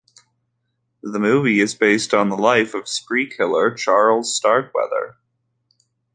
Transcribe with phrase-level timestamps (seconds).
[1.03, 5.17] The movie is based on the life of spree killer Charles Starkweather.